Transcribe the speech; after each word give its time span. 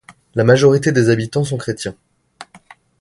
La 0.33 0.43
majorité 0.43 0.91
des 0.91 1.09
habitants 1.09 1.43
sont 1.43 1.57
chrétiens. 1.59 1.93